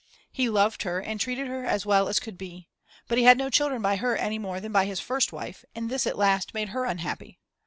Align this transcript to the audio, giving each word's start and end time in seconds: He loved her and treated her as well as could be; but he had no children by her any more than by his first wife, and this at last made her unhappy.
He 0.31 0.49
loved 0.49 0.81
her 0.81 0.99
and 0.99 1.19
treated 1.19 1.45
her 1.45 1.63
as 1.63 1.85
well 1.85 2.07
as 2.09 2.19
could 2.19 2.35
be; 2.35 2.67
but 3.07 3.19
he 3.19 3.23
had 3.25 3.37
no 3.37 3.51
children 3.51 3.83
by 3.83 3.97
her 3.97 4.17
any 4.17 4.39
more 4.39 4.59
than 4.59 4.71
by 4.71 4.85
his 4.85 4.99
first 4.99 5.31
wife, 5.31 5.63
and 5.75 5.91
this 5.91 6.07
at 6.07 6.17
last 6.17 6.55
made 6.55 6.69
her 6.69 6.85
unhappy. 6.85 7.37